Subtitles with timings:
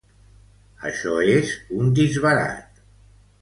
[0.91, 1.51] Això és
[1.81, 2.83] un disbarat.